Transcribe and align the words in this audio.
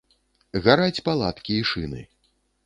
Гараць 0.67 1.03
палаткі 1.09 1.59
і 1.61 1.67
шыны. 1.73 2.01